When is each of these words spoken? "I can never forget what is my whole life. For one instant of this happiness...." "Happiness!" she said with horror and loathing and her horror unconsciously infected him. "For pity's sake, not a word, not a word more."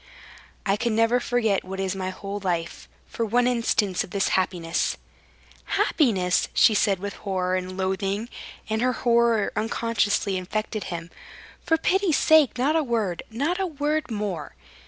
"I 0.65 0.77
can 0.77 0.95
never 0.95 1.19
forget 1.19 1.63
what 1.63 1.79
is 1.79 1.95
my 1.95 2.09
whole 2.09 2.39
life. 2.39 2.89
For 3.05 3.23
one 3.23 3.45
instant 3.45 4.03
of 4.03 4.09
this 4.09 4.29
happiness...." 4.29 4.97
"Happiness!" 5.77 6.47
she 6.55 6.73
said 6.73 6.97
with 6.97 7.17
horror 7.21 7.55
and 7.55 7.77
loathing 7.77 8.27
and 8.67 8.81
her 8.81 8.93
horror 8.93 9.53
unconsciously 9.55 10.37
infected 10.37 10.85
him. 10.85 11.11
"For 11.63 11.77
pity's 11.77 12.17
sake, 12.17 12.57
not 12.57 12.75
a 12.75 12.81
word, 12.81 13.21
not 13.29 13.59
a 13.59 13.67
word 13.67 14.09
more." 14.09 14.55